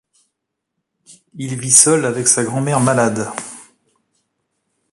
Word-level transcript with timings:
Il 1.35 1.59
vit 1.59 1.69
seul 1.69 2.05
avec 2.05 2.27
sa 2.27 2.43
grand-mère 2.43 2.79
malade. 2.79 3.29